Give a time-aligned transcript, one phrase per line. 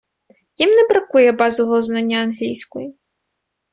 [0.57, 2.95] їм не бракує базового знання англійської